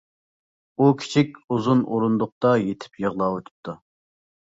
[0.77, 3.81] ئۇ كىچىك ئۇزۇن ئورۇندۇقتا يېتىپ يىغلاۋېتىپتۇ.